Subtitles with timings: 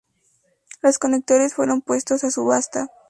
[0.81, 2.89] Los conectores fueron puestos a subasta.